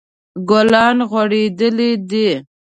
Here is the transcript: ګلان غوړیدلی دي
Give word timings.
ګلان 0.49 0.97
غوړیدلی 1.09 1.91
دي 2.09 2.29